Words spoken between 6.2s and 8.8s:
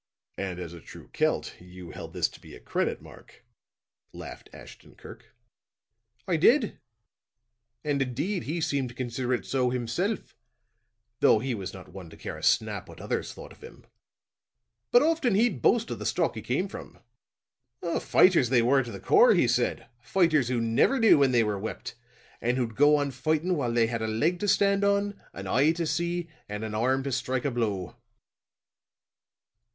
"I did. And, indeed, he